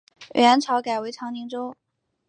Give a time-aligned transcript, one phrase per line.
[0.33, 1.75] 元朝改为长宁州。